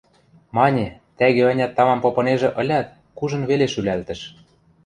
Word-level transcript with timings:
–Мане,– 0.55 0.87
тӓгӱ-ӓнят 1.17 1.71
тамам 1.77 1.99
попынежӹ 2.03 2.49
ылят, 2.61 2.87
кужын 3.17 3.43
веле 3.49 3.67
шӱлӓлтӹш. 3.73 4.21